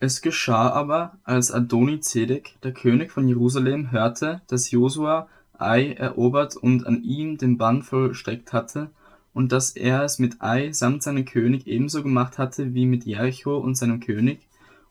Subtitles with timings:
[0.00, 6.86] Es geschah aber, als Adoni-Zedek, der König von Jerusalem, hörte, dass Josua Ai erobert und
[6.86, 8.90] an ihm den Bann vollstreckt hatte,
[9.32, 13.56] und dass er es mit Ai samt seinem König ebenso gemacht hatte wie mit Jericho
[13.58, 14.40] und seinem König,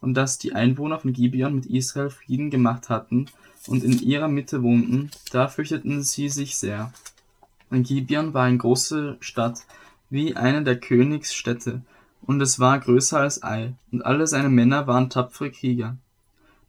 [0.02, 3.28] und dass die Einwohner von Gibeon mit Israel Frieden gemacht hatten
[3.68, 6.92] und in ihrer Mitte wohnten, da fürchteten sie sich sehr.
[7.72, 9.60] Denn Gibeon war eine große Stadt,
[10.10, 11.82] wie eine der Königsstädte,
[12.26, 15.98] und es war größer als Ai, und alle seine Männer waren tapfere Krieger.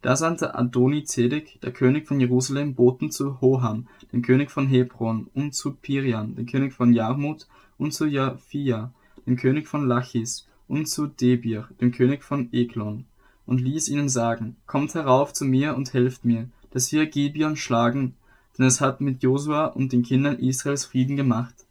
[0.01, 5.55] Da sandte Adoni-Zedek, der König von Jerusalem, Boten zu Hoham, dem König von Hebron, und
[5.55, 7.47] zu Pirian, dem König von Jarmut,
[7.77, 8.91] und zu Japhia,
[9.25, 13.05] dem König von Lachis, und zu Debir, dem König von Eglon,
[13.45, 18.15] und ließ ihnen sagen, Kommt herauf zu mir und helft mir, dass wir Gibeon schlagen,
[18.57, 21.64] denn es hat mit Josua und den Kindern Israels Frieden gemacht.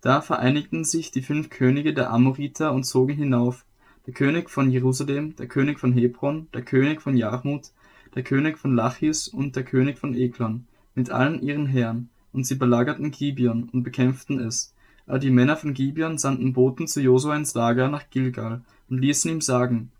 [0.00, 3.64] Da vereinigten sich die fünf Könige der Amoriter und zogen hinauf,
[4.06, 7.70] der König von Jerusalem, der König von Hebron, der König von Jarmut,
[8.14, 12.54] der König von Lachis und der König von Eklon, mit allen ihren Heeren, und sie
[12.54, 14.74] belagerten Gibeon und bekämpften es.
[15.06, 19.30] Aber die Männer von Gibeon sandten Boten zu Josua ins Lager nach Gilgal und ließen
[19.30, 19.90] ihm sagen,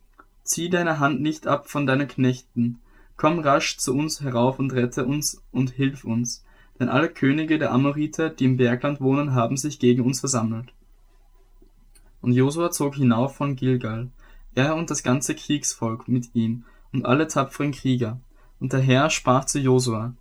[0.45, 2.81] Zieh deine Hand nicht ab von deinen Knechten,
[3.17, 6.45] komm rasch zu uns herauf und rette uns und hilf uns,
[6.81, 10.73] denn alle Könige der Amoriter, die im Bergland wohnen, haben sich gegen uns versammelt.
[12.23, 14.09] Und Josua zog hinauf von Gilgal,
[14.55, 18.19] er und das ganze Kriegsvolk mit ihm und alle tapferen Krieger.
[18.59, 20.15] Und der Herr sprach zu Josua,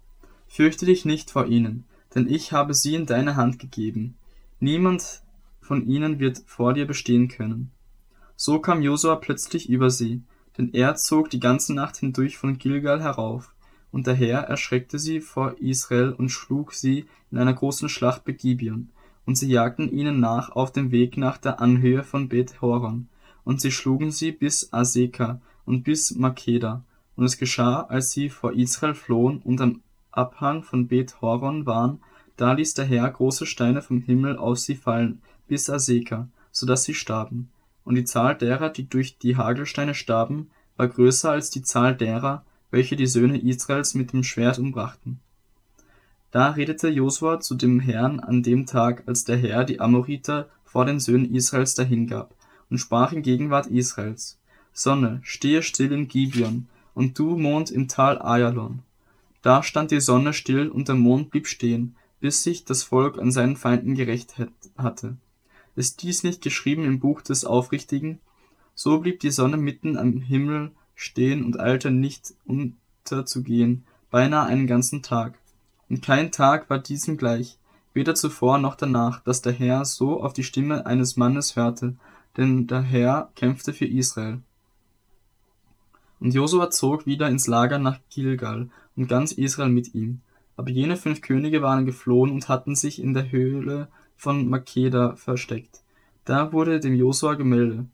[0.47, 4.15] Fürchte dich nicht vor ihnen, denn ich habe sie in deine Hand gegeben.
[4.59, 5.23] Niemand
[5.61, 7.71] von ihnen wird vor dir bestehen können.
[8.35, 10.23] So kam Josua plötzlich über sie,
[10.57, 13.53] denn er zog die ganze Nacht hindurch von Gilgal herauf,
[13.91, 18.33] und der Herr erschreckte sie vor Israel und schlug sie in einer großen Schlacht bei
[18.33, 18.89] Gibeon,
[19.25, 23.07] und sie jagten ihnen nach auf dem Weg nach der Anhöhe von Beth Horon,
[23.43, 26.83] und sie schlugen sie bis Aseka und bis Makeda.
[27.15, 31.99] Und es geschah, als sie vor Israel flohen und am Abhang von Beth Horon waren,
[32.37, 36.83] da ließ der Herr große Steine vom Himmel auf sie fallen, bis Aseka, so dass
[36.83, 37.49] sie starben.
[37.83, 42.45] Und die Zahl derer, die durch die Hagelsteine starben, war größer als die Zahl derer,
[42.71, 45.19] welche die Söhne Israels mit dem Schwert umbrachten.
[46.31, 50.85] Da redete Josua zu dem Herrn an dem Tag, als der Herr die Amoriter vor
[50.85, 52.35] den Söhnen Israels dahingab,
[52.69, 54.37] und sprach in Gegenwart Israels,
[54.71, 58.79] Sonne, stehe still in Gibeon, und du Mond im Tal Ayalon.
[59.41, 63.31] Da stand die Sonne still und der Mond blieb stehen, bis sich das Volk an
[63.31, 64.35] seinen Feinden gerecht
[64.77, 65.17] hatte.
[65.75, 68.19] Ist dies nicht geschrieben im Buch des Aufrichtigen?
[68.75, 75.01] So blieb die Sonne mitten am Himmel stehen und eilte nicht unterzugehen, beinahe einen ganzen
[75.01, 75.39] Tag.
[75.89, 77.57] Und kein Tag war diesem gleich,
[77.93, 81.95] weder zuvor noch danach, dass der Herr so auf die Stimme eines Mannes hörte,
[82.35, 84.41] denn der Herr kämpfte für Israel.
[86.19, 90.19] Und Josua zog wieder ins Lager nach Gilgal und ganz Israel mit ihm.
[90.57, 95.79] Aber jene fünf Könige waren geflohen und hatten sich in der Höhle von Makeda versteckt.
[96.25, 97.85] Da wurde dem Josua gemeldet.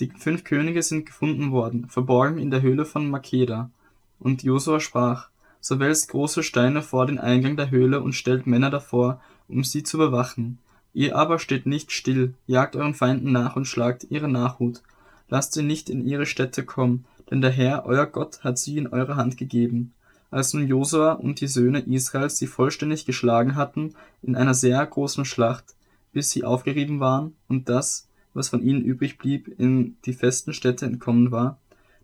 [0.00, 3.70] Die fünf Könige sind gefunden worden, verborgen in der Höhle von Makeda.
[4.18, 5.28] Und Josua sprach,
[5.60, 9.82] so wälzt große Steine vor den Eingang der Höhle und stellt Männer davor, um sie
[9.82, 10.58] zu bewachen.
[10.94, 14.82] Ihr aber steht nicht still, jagt euren Feinden nach und schlagt ihre Nachhut.
[15.28, 18.86] Lasst sie nicht in ihre Städte kommen, denn der Herr, euer Gott, hat sie in
[18.86, 19.92] eure Hand gegeben.
[20.30, 25.26] Als nun Josua und die Söhne Israels sie vollständig geschlagen hatten in einer sehr großen
[25.26, 25.74] Schlacht,
[26.12, 30.86] bis sie aufgerieben waren und das, was von ihnen übrig blieb, in die festen Städte
[30.86, 31.58] entkommen war,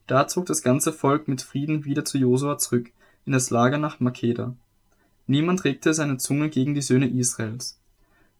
[0.07, 2.93] da zog das ganze Volk mit Frieden wieder zu Josua zurück,
[3.25, 4.55] in das Lager nach Makeda.
[5.27, 7.79] Niemand regte seine Zunge gegen die Söhne Israels.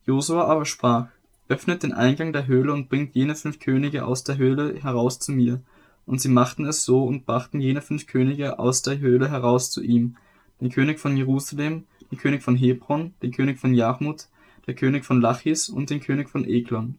[0.07, 1.09] Josua aber sprach,
[1.49, 5.33] öffnet den Eingang der Höhle und bringt jene fünf Könige aus der Höhle heraus zu
[5.33, 5.61] mir.
[6.07, 9.83] Und sie machten es so und brachten jene fünf Könige aus der Höhle heraus zu
[9.83, 10.17] ihm,
[10.61, 14.29] den König von Jerusalem, den König von Hebron, den König von Jachmut,
[14.69, 16.99] der König von Lachis und den König von Eglon.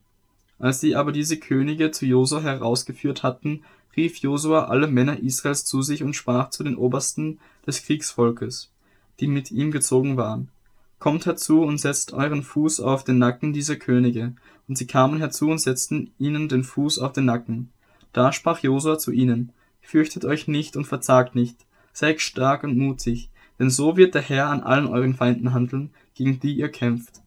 [0.59, 3.63] Als sie aber diese Könige zu Josua herausgeführt hatten,
[3.95, 8.71] rief Josua alle Männer Israels zu sich und sprach zu den Obersten des Kriegsvolkes,
[9.19, 10.49] die mit ihm gezogen waren.
[10.99, 14.33] Kommt herzu und setzt euren Fuß auf den Nacken dieser Könige.
[14.67, 17.69] Und sie kamen herzu und setzten ihnen den Fuß auf den Nacken.
[18.13, 23.29] Da sprach Josua zu ihnen, Fürchtet euch nicht und verzagt nicht, seid stark und mutig,
[23.57, 27.21] denn so wird der Herr an allen euren Feinden handeln, gegen die ihr kämpft.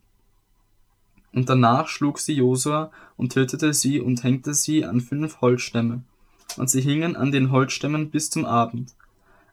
[1.32, 6.02] Und danach schlug sie Josua und tötete sie und hängte sie an fünf Holzstämme.
[6.56, 8.94] Und sie hingen an den Holzstämmen bis zum Abend.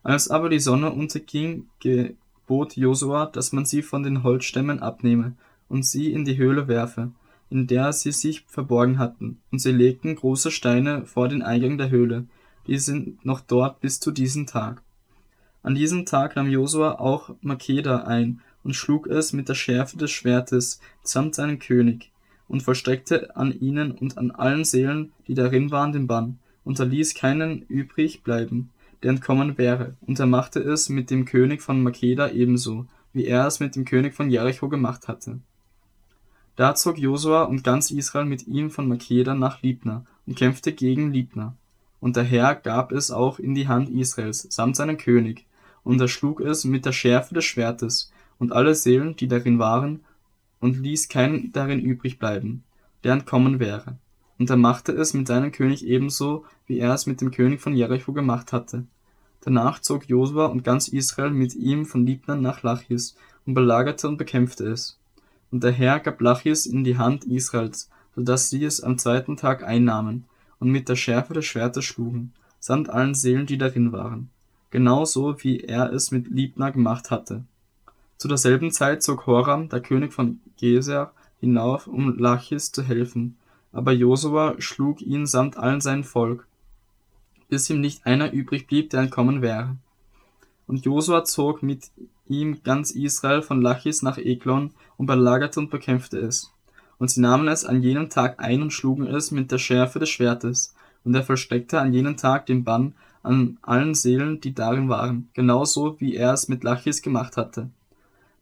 [0.02, 5.34] Als aber die Sonne unterging, gebot Josua, dass man sie von den Holzstämmen abnehme
[5.68, 7.12] und sie in die Höhle werfe,
[7.50, 9.38] in der sie sich verborgen hatten.
[9.52, 12.26] Und sie legten große Steine vor den Eingang der Höhle,
[12.66, 14.82] die sind noch dort bis zu diesem Tag.
[15.62, 20.10] An diesem Tag nahm Josua auch Makeda ein und schlug es mit der Schärfe des
[20.10, 22.12] Schwertes samt seinem König
[22.48, 26.84] und vollstreckte an ihnen und an allen Seelen, die darin waren, den Bann, und er
[26.84, 28.68] ließ keinen übrig bleiben,
[29.02, 32.84] der entkommen wäre, und er machte es mit dem König von Makeda ebenso,
[33.14, 35.38] wie er es mit dem König von Jericho gemacht hatte.
[36.56, 41.10] Da zog Josua und ganz Israel mit ihm von Makeda nach Libna und kämpfte gegen
[41.10, 41.56] Libna.
[42.00, 45.46] Und der Herr gab es auch in die Hand Israels, samt seinem König,
[45.84, 50.00] und er schlug es mit der Schärfe des Schwertes, und alle Seelen, die darin waren,
[50.60, 52.64] und ließ keinen darin übrig bleiben,
[53.04, 53.96] der entkommen wäre.
[54.38, 57.74] Und er machte es mit seinem König ebenso, wie er es mit dem König von
[57.74, 58.84] Jericho gemacht hatte.
[59.40, 64.16] Danach zog Josua und ganz Israel mit ihm von Libna nach Lachis und belagerte und
[64.16, 64.98] bekämpfte es.
[65.50, 69.36] Und der Herr gab Lachis in die Hand Israels, so dass sie es am zweiten
[69.36, 70.24] Tag einnahmen
[70.58, 74.30] und mit der Schärfe des Schwertes schlugen, samt allen Seelen, die darin waren.
[74.70, 77.44] Genauso wie er es mit Libna gemacht hatte.
[78.18, 83.36] Zu derselben Zeit zog Horam, der König von Geser, hinauf, um Lachis zu helfen,
[83.72, 86.46] aber Josua schlug ihn samt allen sein Volk,
[87.48, 89.76] bis ihm nicht einer übrig blieb, der entkommen wäre.
[90.66, 91.90] Und Josua zog mit
[92.26, 96.52] ihm ganz Israel von Lachis nach Eglon und belagerte und bekämpfte es.
[96.98, 100.10] Und sie nahmen es an jenem Tag ein und schlugen es mit der Schärfe des
[100.10, 100.74] Schwertes.
[101.04, 106.00] Und er vollstreckte an jenem Tag den Bann an allen Seelen, die darin waren, genauso
[106.00, 107.70] wie er es mit Lachis gemacht hatte.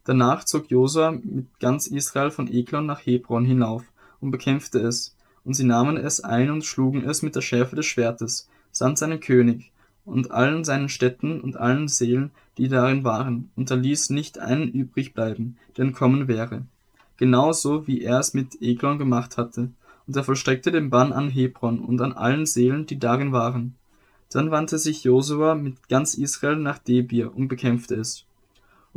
[0.07, 3.83] Danach zog Josua mit ganz Israel von Eglon nach Hebron hinauf
[4.21, 7.87] und bekämpfte es, und sie nahmen es ein und schlugen es mit der Schärfe des
[7.87, 9.73] Schwertes, samt seinem König,
[10.05, 14.69] und allen seinen Städten und allen Seelen, die darin waren, und er ließ nicht einen
[14.69, 16.63] übrig bleiben, der entkommen wäre.
[17.17, 19.71] Genauso wie er es mit Eglon gemacht hatte,
[20.07, 23.75] und er vollstreckte den Bann an Hebron und an allen Seelen, die darin waren.
[24.31, 28.26] Dann wandte sich Josua mit ganz Israel nach Debir und bekämpfte es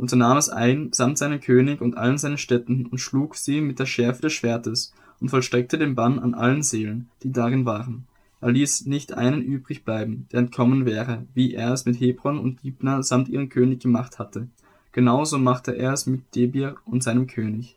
[0.00, 3.60] und er nahm es ein, samt seinem König und allen seinen Städten, und schlug sie
[3.60, 8.06] mit der Schärfe des Schwertes, und vollstreckte den Bann an allen Seelen, die darin waren.
[8.40, 12.62] Er ließ nicht einen übrig bleiben, der entkommen wäre, wie er es mit Hebron und
[12.62, 14.48] Libna samt ihrem König gemacht hatte.
[14.92, 17.76] Genauso machte er es mit Debir und seinem König.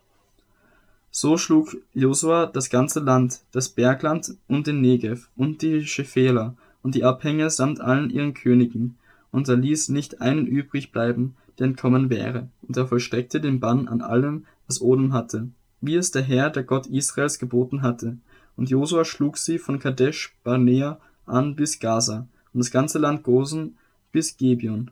[1.11, 6.95] So schlug Josua das ganze Land, das Bergland und den Negev und die Schefela und
[6.95, 8.95] die Abhänge samt allen ihren Königen,
[9.29, 13.87] und er ließ nicht einen übrig bleiben, der entkommen wäre, und er vollstreckte den Bann
[13.87, 15.49] an allem, was Odem hatte,
[15.81, 18.17] wie es der Herr, der Gott Israels, geboten hatte.
[18.55, 23.77] Und Josua schlug sie von Kadesh Barnea an bis Gaza, und das ganze Land Gosen
[24.11, 24.91] bis Gebion.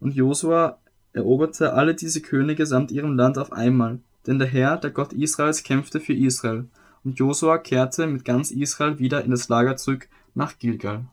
[0.00, 0.78] Und Josua
[1.12, 5.62] eroberte alle diese Könige samt ihrem Land auf einmal, denn der Herr, der Gott Israels,
[5.62, 6.66] kämpfte für Israel,
[7.04, 11.06] und Josua kehrte mit ganz Israel wieder in das Lager zurück nach Gilgal.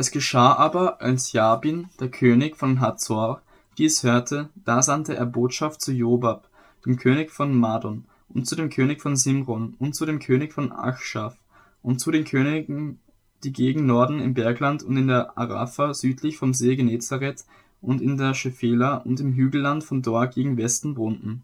[0.00, 3.42] Es geschah aber, als Jabin, der König von Hazor,
[3.78, 6.48] dies hörte, da sandte er Botschaft zu Jobab,
[6.86, 10.70] dem König von Madon, und zu dem König von Simron, und zu dem König von
[10.70, 11.36] Achschaf,
[11.82, 13.00] und zu den Königen,
[13.42, 17.44] die gegen Norden im Bergland und in der Arapha südlich vom See Genezareth
[17.80, 21.42] und in der Schefela und im Hügelland von Dor gegen Westen wohnten,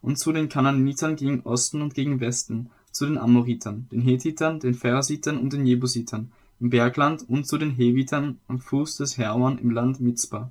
[0.00, 4.74] und zu den Kananitern gegen Osten und gegen Westen, zu den Amoritern, den Hethitern, den
[4.74, 9.70] Pharisitern und den Jebusitern, im Bergland und zu den Hevitern am Fuß des Hermon im
[9.70, 10.50] Land Mizpa.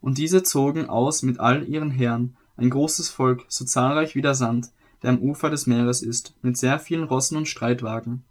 [0.00, 4.34] Und diese zogen aus mit all ihren Herren, ein großes Volk, so zahlreich wie der
[4.34, 4.70] Sand,
[5.02, 8.22] der am Ufer des Meeres ist, mit sehr vielen Rossen und Streitwagen.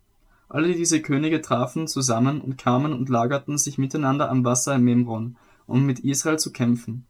[0.49, 5.37] Alle diese Könige trafen zusammen und kamen und lagerten sich miteinander am Wasser im Memron,
[5.65, 7.05] um mit Israel zu kämpfen.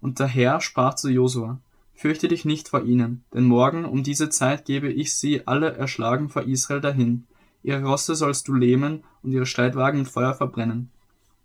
[0.00, 1.58] Und der Herr sprach zu Josua,
[1.94, 6.28] Fürchte dich nicht vor ihnen, denn morgen um diese Zeit gebe ich sie alle erschlagen
[6.28, 7.24] vor Israel dahin,
[7.62, 10.90] Ihre Rosse sollst du lähmen und ihre Streitwagen mit Feuer verbrennen.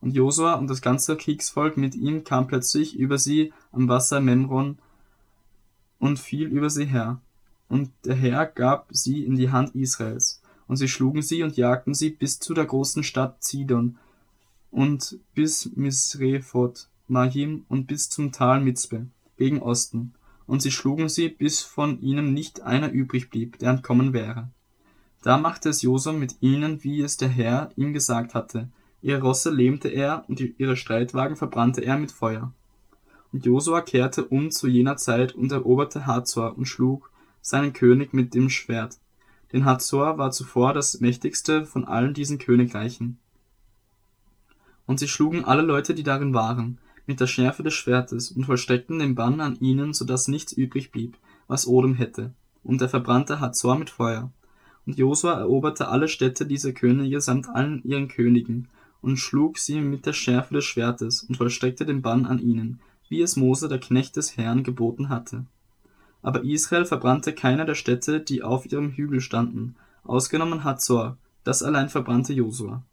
[0.02, 4.78] Und Josua und das ganze Kriegsvolk mit ihm kam plötzlich über sie am Wasser Memron
[5.98, 7.22] und fiel über sie her.
[7.70, 10.42] Und der Herr gab sie in die Hand Israels.
[10.68, 13.98] Und sie schlugen sie und jagten sie bis zu der großen Stadt Zidon
[14.72, 20.14] und bis Misrephot, Mahim und bis zum Tal Mitzpe, gegen Osten.
[20.46, 24.50] Und sie schlugen sie, bis von ihnen nicht einer übrig blieb, der entkommen wäre.
[25.24, 28.68] Da machte es Josua mit ihnen, wie es der Herr ihm gesagt hatte.
[29.02, 32.52] Ihre Rosse lähmte er und ihre Streitwagen verbrannte er mit Feuer.
[33.32, 37.10] Und Josua kehrte um zu jener Zeit und eroberte Hazor und schlug
[37.42, 38.98] seinen König mit dem Schwert.
[39.54, 43.18] Denn Hazor war zuvor das mächtigste von allen diesen Königreichen.
[44.86, 49.00] Und sie schlugen alle Leute, die darin waren, mit der Schärfe des Schwertes und vollstreckten
[49.00, 52.34] den Bann an ihnen, so dass nichts übrig blieb, was Odem hätte.
[52.62, 54.30] Und er verbrannte Hazor mit Feuer
[54.86, 58.68] Und Josua eroberte alle Städte dieser Könige samt allen ihren Königen
[59.02, 63.22] und schlug sie mit der Schärfe des Schwertes und vollstreckte den Bann an ihnen, wie
[63.22, 65.46] es Mose der Knecht des Herrn geboten hatte.
[66.22, 71.90] Aber Israel verbrannte keine der Städte, die auf ihrem Hügel standen, ausgenommen Hazor, das allein
[71.90, 72.84] verbrannte Josua.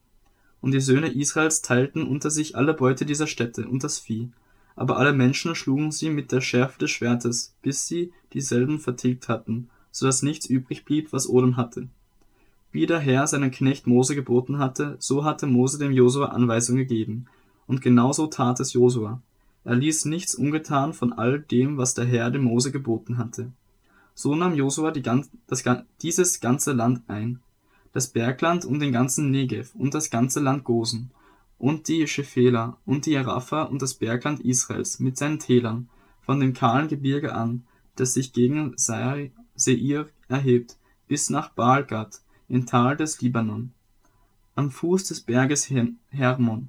[0.61, 4.31] Und die Söhne Israels teilten unter sich alle Beute dieser Städte und das Vieh,
[4.77, 9.71] aber alle Menschen schlugen sie mit der Schärfe des Schwertes, bis sie dieselben vertilgt hatten,
[9.91, 11.89] so dass nichts übrig blieb, was Odem hatte.
[12.73, 17.27] Wie der Herr seinen Knecht Mose geboten hatte, so hatte Mose dem Josua Anweisung gegeben,
[17.67, 19.21] und genauso tat es Josua.
[19.65, 23.53] Er ließ nichts ungetan von all dem, was der Herr dem Mose geboten hatte.
[24.15, 25.29] So nahm Josua die das,
[26.03, 27.41] dieses ganze Land ein,
[27.93, 31.11] das Bergland und den ganzen Negev und das ganze Land Gosen
[31.59, 35.89] und die Schefela und die Arapha und das Bergland Israels mit seinen Tälern,
[36.23, 37.65] von dem kahlen Gebirge an,
[37.97, 38.77] das sich gegen
[39.55, 40.77] Seir erhebt,
[41.09, 43.73] bis nach Baalgad, im Tal des Libanon,
[44.55, 45.71] am Fuß des Berges
[46.11, 46.69] Hermon.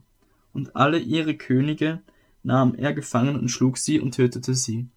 [0.54, 2.02] Und alle ihre Könige
[2.44, 4.88] nahm er gefangen und schlug sie und tötete sie.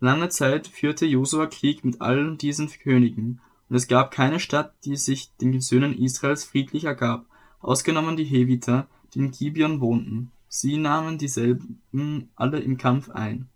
[0.00, 4.96] Lange Zeit führte Josua Krieg mit allen diesen Königen, und es gab keine Stadt, die
[4.96, 7.26] sich den Söhnen Israels friedlich ergab,
[7.60, 10.30] ausgenommen die Heviter, die in Gibeon wohnten.
[10.48, 11.80] Sie nahmen dieselben
[12.36, 13.48] alle im Kampf ein.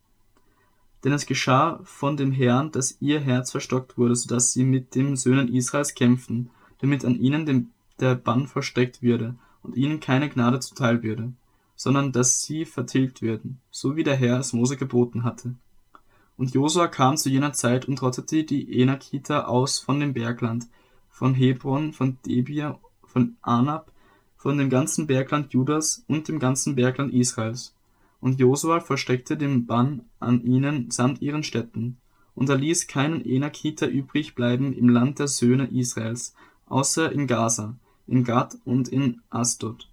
[1.05, 4.95] Denn es geschah von dem Herrn, dass ihr Herz verstockt wurde, so dass sie mit
[4.95, 10.61] den Söhnen Israels kämpften, damit an ihnen der Bann versteckt würde und ihnen keine Gnade
[10.61, 11.33] zuteil würde,
[11.77, 15.55] sondern dass sie vertilgt würden, so wie der Herr es Mose geboten hatte.
[16.37, 20.67] Und Josua kam zu jener Zeit und rottete die Enakiter aus von dem Bergland,
[21.11, 23.93] von Hebron, von Debir, von Anab,
[24.37, 27.75] von dem ganzen Bergland Judas und dem ganzen Bergland Israels.
[28.23, 31.97] Und Josua versteckte den Bann an ihnen samt ihren Städten.
[32.37, 36.33] Und er ließ keinen Enakiter übrig bleiben im Land der Söhne Israels,
[36.67, 37.75] außer in Gaza,
[38.07, 39.91] in Gad und in Asdod.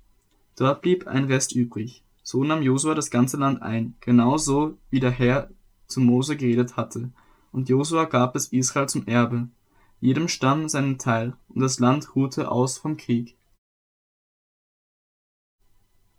[0.56, 2.04] Dort blieb ein Rest übrig.
[2.22, 5.50] So nahm Josua das ganze Land ein, genauso wie der Herr
[5.88, 7.10] zu Mose geredet hatte.
[7.52, 9.48] Und Josua gab es Israel zum Erbe,
[10.02, 13.36] jedem Stamm seinen Teil, und das Land ruhte aus vom Krieg.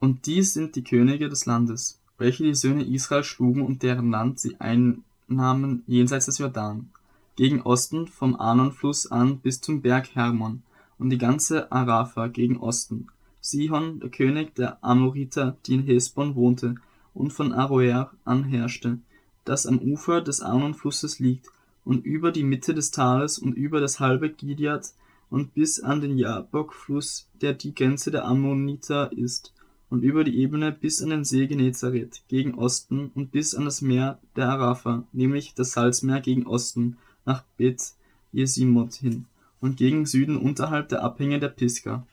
[0.00, 4.38] Und dies sind die Könige des Landes, welche die Söhne Israel schlugen und deren Land
[4.38, 6.90] sie einnahmen jenseits des Jordan,
[7.34, 10.62] gegen Osten vom Arnonfluss an bis zum Berg Hermon
[10.98, 13.06] und die ganze Arapha gegen Osten,
[13.40, 16.74] Sihon, der König der Amoriter, die in Hesbon wohnte
[17.14, 18.98] und von Aroer an herrschte,
[19.46, 21.46] das am Ufer des Arnonflusses liegt
[21.86, 24.92] und über die Mitte des Tales und über das halbe Gilead
[25.30, 29.54] und bis an den Jabok-Fluss, der die Grenze der Ammoniter ist,
[29.90, 33.82] und über die Ebene bis an den See Genezareth gegen Osten und bis an das
[33.82, 37.92] Meer der Arapha, nämlich das Salzmeer gegen Osten, nach Bet
[38.32, 39.26] Jesimot hin
[39.60, 42.06] und gegen Süden unterhalb der Abhänge der Pisga.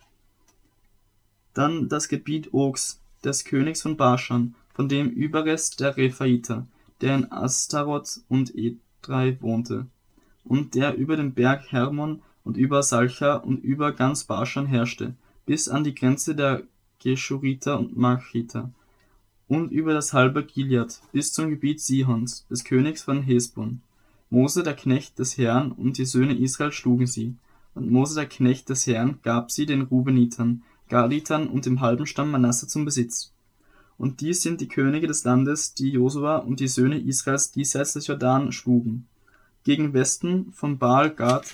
[1.53, 6.67] Dann das Gebiet Ogs, des Königs von Baschan, von dem Überrest der Rephaiter,
[7.01, 9.88] der in Astaroth und Edrei wohnte,
[10.43, 15.15] und der über den Berg Hermon und über Salcha und über ganz Baschan herrschte,
[15.46, 16.63] bis an die Grenze der
[17.07, 18.69] Geschuriter und Machiter,
[19.47, 23.79] und über das halbe Gilead bis zum Gebiet Sihons, des Königs von Hesbon.
[24.29, 27.37] Mose der Knecht des Herrn und die Söhne Israel schlugen sie,
[27.75, 32.29] und Mose der Knecht des Herrn gab sie den Rubenitern, Gaditern und dem halben Stamm
[32.29, 33.31] Manasse zum Besitz.
[33.97, 38.07] Und dies sind die Könige des Landes, die Josua und die Söhne Israels diesseits des
[38.07, 39.07] Jordan schlugen,
[39.63, 41.45] gegen Westen von Baal Gad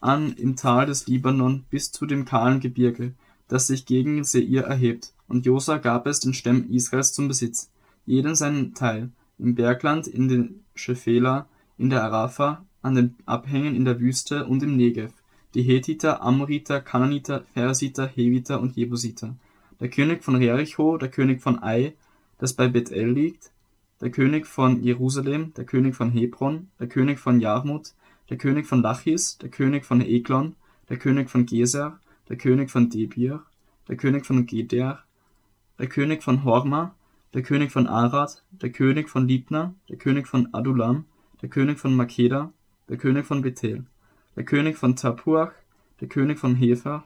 [0.00, 3.14] an im Tal des Libanon bis zu dem kahlen Gebirge,
[3.48, 7.70] das sich gegen Seir erhebt, und Josa gab es den Stämmen Israels zum Besitz,
[8.06, 13.84] jeden seinen Teil, im Bergland, in den Schefela, in der Arapha, an den Abhängen in
[13.84, 15.12] der Wüste und im Negev,
[15.54, 19.36] die Hethiter, Amoriter, Kananiter, Persiter, Heviter und Jebusiter,
[19.80, 21.94] der König von Jericho, der König von Ai,
[22.38, 23.50] das bei Bethel liegt,
[24.00, 27.92] der König von Jerusalem, der König von Hebron, der König von Jarmut,
[28.30, 30.54] der König von Lachis, der König von Eglon,
[30.88, 33.42] der König von Geser, der König von Debir,
[33.88, 35.02] der König von Geder,
[35.78, 36.94] der König von Horma,
[37.32, 41.06] der König von Arad, der König von Libna, der König von Adulam,
[41.40, 42.52] der König von Makeda,
[42.88, 43.86] der König von Bethel,
[44.36, 45.52] der König von Tapuach,
[46.00, 47.04] der König von Hefer,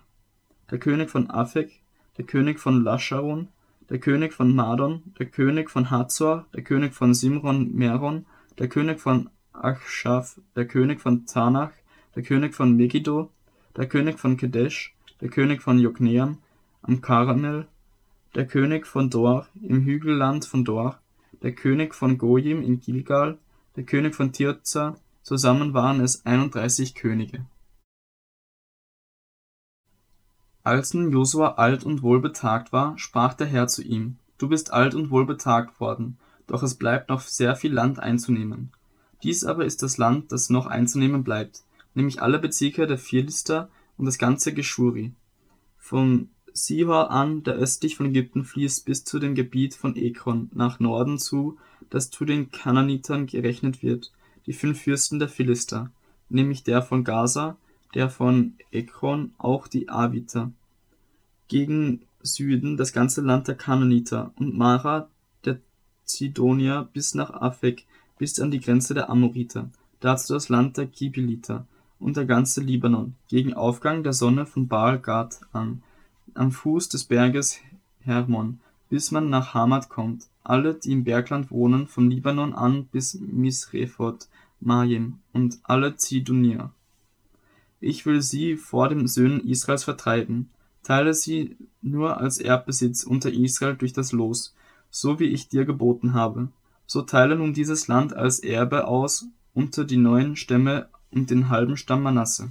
[0.70, 1.82] der König von Afek,
[2.18, 3.48] der König von Lascharon,
[3.90, 8.26] der König von Madon, der König von Hazor, der König von Simron Meron,
[8.58, 11.72] der König von Achshaf, der König von Tanach,
[12.14, 13.30] der König von Megiddo,
[13.76, 16.38] der König von Kedesh, der König von Jokneam
[16.82, 17.68] am Karamel,
[18.34, 20.98] der König von Dor im Hügelland von Dor,
[21.42, 23.38] der König von Gojim in Gilgal,
[23.76, 27.46] der König von Tirza, zusammen waren es 31 Könige
[30.64, 34.96] Als nun Josua alt und wohlbetagt war, sprach der Herr zu ihm, Du bist alt
[34.96, 38.72] und wohlbetagt worden, doch es bleibt noch sehr viel Land einzunehmen.
[39.22, 41.62] Dies aber ist das Land, das noch einzunehmen bleibt,
[41.94, 43.68] nämlich alle Bezirke der Philister
[44.02, 45.12] und das ganze Geschuri.
[45.78, 50.80] Von Sihor an, der östlich von Ägypten fließt, bis zu dem Gebiet von Ekron nach
[50.80, 51.56] Norden zu,
[51.88, 54.10] das zu den Kananitern gerechnet wird,
[54.46, 55.92] die fünf Fürsten der Philister,
[56.28, 57.56] nämlich der von Gaza,
[57.94, 60.50] der von Ekron, auch die Aviter.
[61.46, 65.10] Gegen Süden das ganze Land der Kananiter und Mara
[65.44, 65.60] der
[66.06, 67.86] Zidonier bis nach Afek,
[68.18, 71.68] bis an die Grenze der Amoriter, dazu das Land der Gibiliter
[72.02, 75.82] und der ganze Libanon, gegen Aufgang der Sonne von Baal Gad an,
[76.34, 77.60] am Fuß des Berges
[78.00, 78.58] Hermon,
[78.90, 84.26] bis man nach Hamad kommt, alle, die im Bergland wohnen, vom Libanon an bis Misrephot,
[84.60, 86.70] Majim und alle Zidonier.
[87.80, 90.50] Ich will sie vor den Söhnen Israels vertreiben,
[90.82, 94.54] teile sie nur als Erbbesitz unter Israel durch das Los,
[94.90, 96.48] so wie ich dir geboten habe.
[96.86, 101.76] So teile nun dieses Land als Erbe aus unter die neun Stämme und den halben
[101.76, 102.50] Stamm Manasse.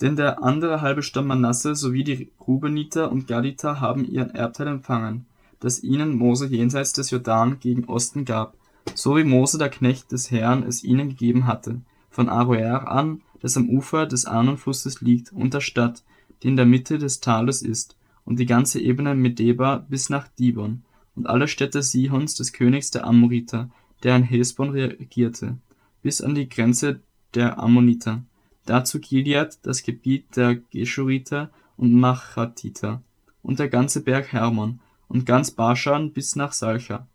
[0.00, 5.26] Denn der andere halbe Stamm Manasse sowie die Rubeniter und Gaditer haben ihren Erbteil empfangen,
[5.60, 8.54] das ihnen Mose jenseits des Jordan gegen Osten gab,
[8.94, 11.80] so wie Mose der Knecht des Herrn es ihnen gegeben hatte,
[12.10, 16.02] von Aroer an das am Ufer des Arnonflusses liegt, und der Stadt,
[16.42, 20.82] die in der Mitte des Tales ist, und die ganze Ebene Medeba bis nach Dibon,
[21.14, 23.70] und alle Städte Sihons des Königs der Amoriter,
[24.02, 25.56] der in Hesbon regierte,
[26.02, 27.00] bis an die Grenze
[27.34, 28.22] der Ammoniter,
[28.64, 33.02] dazu Gilead, das Gebiet der Geschuriter und Machatiter,
[33.42, 37.06] und der ganze Berg Hermon, und ganz Baschan bis nach Salcha,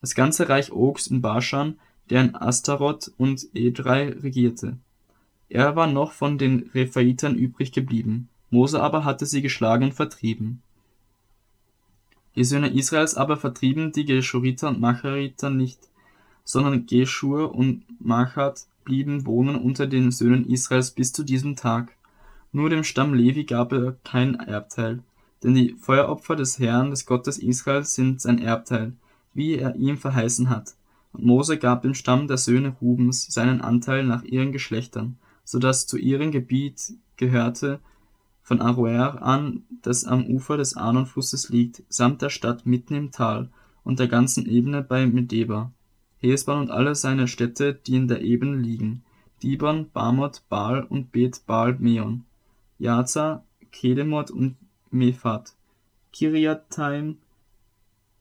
[0.00, 1.78] das ganze Reich Ogs in Baschan,
[2.10, 4.78] der in Astaroth und Edrei regierte,
[5.48, 10.62] er war noch von den Rephaitern übrig geblieben, Mose aber hatte sie geschlagen und vertrieben.
[12.36, 15.80] Die Söhne Israels aber vertrieben die Geschuriter und Machariter nicht,
[16.44, 21.94] sondern Geschur und Machat blieben wohnen unter den Söhnen Israels bis zu diesem Tag.
[22.52, 25.02] Nur dem Stamm Levi gab er kein Erbteil,
[25.42, 28.94] denn die Feueropfer des Herrn, des Gottes Israels, sind sein Erbteil,
[29.34, 30.74] wie er ihm verheißen hat.
[31.12, 35.86] Und Mose gab dem Stamm der Söhne Rubens seinen Anteil nach ihren Geschlechtern, so dass
[35.86, 37.80] zu ihrem Gebiet gehörte
[38.42, 43.50] von Aroer an, das am Ufer des Arnon-Flusses liegt, samt der Stadt mitten im Tal
[43.84, 45.72] und der ganzen Ebene bei Medeba,
[46.20, 49.02] Hesbon und alle seine Städte, die in der Ebene liegen,
[49.42, 52.24] Dibon, Bamot, Baal und Bet Baal Meon,
[52.78, 54.56] Jaza, Kedemot und
[54.90, 55.54] Mephat,
[56.12, 57.18] Kiriataim,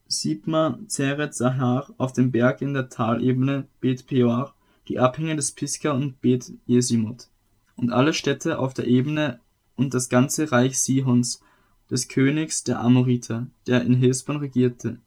[0.08, 4.54] Sibma, Zeret, Sahar auf dem Berg in der Talebene Bet Peor.
[4.88, 7.28] Die Abhänge des Pisgah und Bet Jesimot,
[7.76, 9.42] und alle Städte auf der Ebene
[9.76, 11.42] und das ganze Reich Sihons,
[11.90, 15.00] des Königs der Amoriter, der in Hesbon regierte.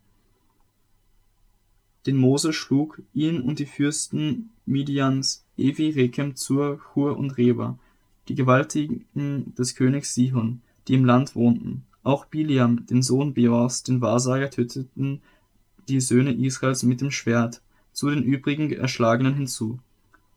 [2.10, 7.78] Den Mose schlug, ihn und die Fürsten Midians, Evi, Rekem, Zur, Hur und Reba,
[8.26, 9.04] die Gewaltigen
[9.56, 11.84] des Königs Sihon, die im Land wohnten.
[12.02, 15.20] Auch Biliam, den Sohn Beors, den Wahrsager, töteten
[15.86, 19.78] die Söhne Israels mit dem Schwert, zu den übrigen Erschlagenen hinzu.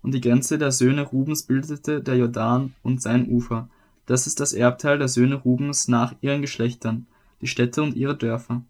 [0.04, 3.68] Und die Grenze der Söhne Rubens bildete der Jordan und sein Ufer.
[4.06, 7.08] Das ist das Erbteil der Söhne Rubens nach ihren Geschlechtern,
[7.42, 8.62] die Städte und ihre Dörfer.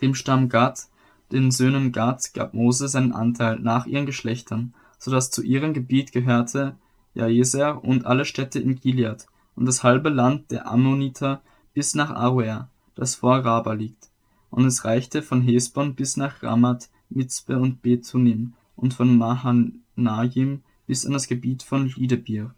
[0.00, 0.88] Dem Stamm Gad,
[1.32, 6.12] den Söhnen Gad, gab Mose seinen Anteil nach ihren Geschlechtern, so dass zu ihrem Gebiet
[6.12, 6.76] gehörte
[7.14, 11.42] Jaeser und alle Städte in Gilead und das halbe Land der Ammoniter
[11.74, 14.10] bis nach Aroer, das vor Raba liegt.
[14.50, 21.04] Und es reichte von Hesbon bis nach Ramat Mitzpe und Bethunim und von Mahanajim bis
[21.04, 22.54] an das Gebiet von Lidebir.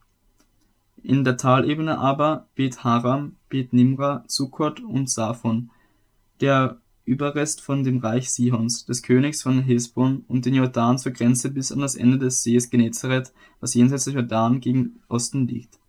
[1.02, 5.70] In der Talebene aber Bet Haram, Bet Nimra, Sukkot und Safon,
[6.40, 6.78] der
[7.10, 11.72] Überrest von dem Reich Sihons, des Königs von Hesbon und den Jordan zur Grenze bis
[11.72, 15.80] an das Ende des Sees Genezareth, was jenseits des Jordan gegen Osten liegt.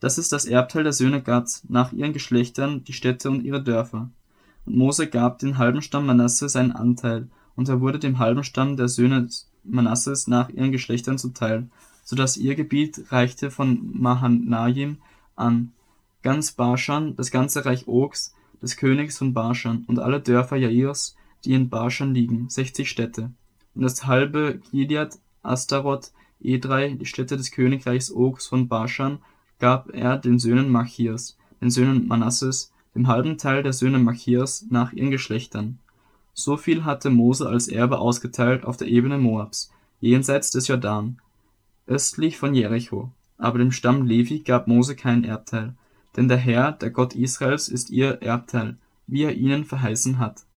[0.00, 4.10] Das ist das Erbteil der Söhne Gads, nach ihren Geschlechtern, die Städte und ihre Dörfer.
[4.66, 8.76] Und Mose gab den halben Stamm Manasse seinen Anteil, und er wurde dem halben Stamm
[8.76, 9.28] der Söhne
[9.62, 11.68] Manasses nach ihren Geschlechtern zuteil,
[12.02, 14.98] so dass ihr Gebiet reichte von Mahanajim
[15.36, 15.70] an,
[16.24, 21.52] ganz Baschan, das ganze Reich Ogs, des Königs von Baschan und alle Dörfer Jairs, die
[21.52, 23.30] in Baschan liegen, sechzig Städte,
[23.74, 29.18] und das halbe Gilead, Astaroth, Edrei, die Städte des Königreichs Ogs von Baschan,
[29.58, 34.92] gab er den Söhnen Machias, den Söhnen Manasses, dem halben Teil der Söhne Machias nach
[34.92, 35.78] ihren Geschlechtern.
[36.32, 41.18] So viel hatte Mose als Erbe ausgeteilt auf der Ebene Moabs, jenseits des Jordan,
[41.86, 43.10] östlich von Jericho.
[43.36, 45.74] Aber dem Stamm Levi gab Mose keinen Erbteil,
[46.16, 50.44] denn der Herr, der Gott Israels ist ihr Erbteil, wie er ihnen verheißen hat